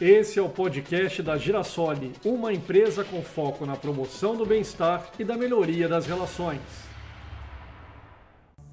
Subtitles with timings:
[0.00, 5.24] Esse é o podcast da Girasole, uma empresa com foco na promoção do bem-estar e
[5.24, 6.62] da melhoria das relações.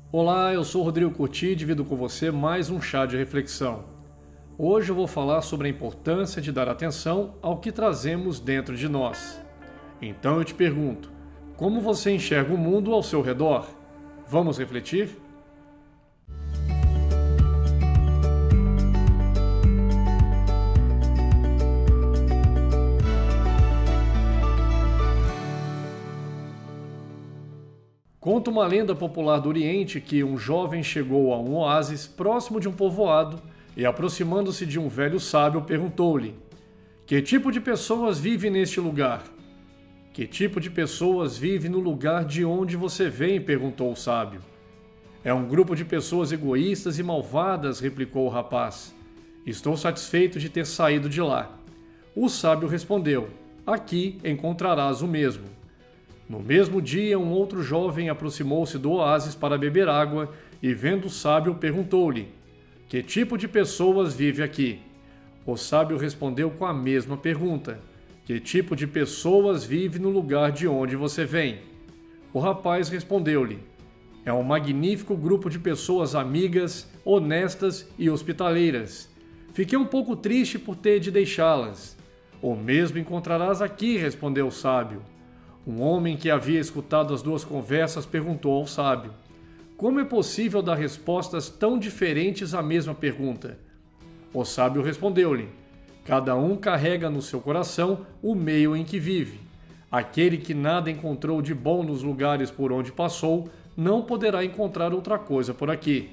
[0.10, 3.84] Olá, eu sou Rodrigo Curti e divido com você mais um chá de reflexão.
[4.58, 8.88] Hoje eu vou falar sobre a importância de dar atenção ao que trazemos dentro de
[8.88, 9.38] nós.
[10.02, 11.12] Então eu te pergunto,
[11.58, 13.68] como você enxerga o mundo ao seu redor?
[14.30, 15.10] Vamos refletir?
[28.20, 32.68] Conta uma lenda popular do Oriente que um jovem chegou a um oásis próximo de
[32.68, 33.40] um povoado
[33.76, 36.34] e, aproximando-se de um velho sábio, perguntou-lhe:
[37.06, 39.24] Que tipo de pessoas vive neste lugar?
[40.12, 43.40] Que tipo de pessoas vive no lugar de onde você vem?
[43.40, 44.42] perguntou o sábio.
[45.24, 48.96] É um grupo de pessoas egoístas e malvadas, replicou o rapaz.
[49.46, 51.56] Estou satisfeito de ter saído de lá.
[52.16, 53.30] O sábio respondeu:
[53.64, 55.46] Aqui encontrarás o mesmo.
[56.30, 61.10] No mesmo dia, um outro jovem aproximou-se do oásis para beber água e, vendo o
[61.10, 62.28] sábio, perguntou-lhe:
[62.90, 64.80] Que tipo de pessoas vive aqui?
[65.46, 67.80] O sábio respondeu com a mesma pergunta:
[68.26, 71.60] Que tipo de pessoas vive no lugar de onde você vem?
[72.34, 73.60] O rapaz respondeu-lhe:
[74.26, 79.10] É um magnífico grupo de pessoas amigas, honestas e hospitaleiras.
[79.54, 81.98] Fiquei um pouco triste por ter de deixá-las.
[82.42, 85.02] O mesmo encontrarás aqui, respondeu o sábio.
[85.68, 89.12] Um homem que havia escutado as duas conversas perguntou ao sábio:
[89.76, 93.60] Como é possível dar respostas tão diferentes à mesma pergunta?
[94.34, 95.50] O sábio respondeu-lhe:
[96.06, 99.42] Cada um carrega no seu coração o meio em que vive.
[99.92, 105.20] Aquele que nada encontrou de bom nos lugares por onde passou, não poderá encontrar outra
[105.20, 106.12] coisa por aqui.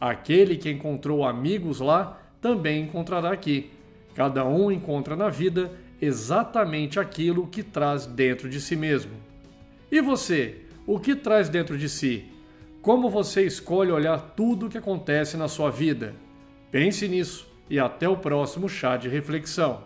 [0.00, 3.72] Aquele que encontrou amigos lá, também encontrará aqui.
[4.14, 5.72] Cada um encontra na vida
[6.02, 9.12] exatamente aquilo que traz dentro de si mesmo.
[9.88, 12.24] E você, o que traz dentro de si?
[12.82, 16.12] Como você escolhe olhar tudo o que acontece na sua vida?
[16.72, 19.84] Pense nisso e até o próximo chá de reflexão.